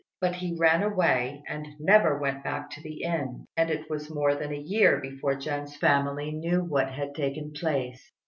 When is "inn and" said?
3.03-3.69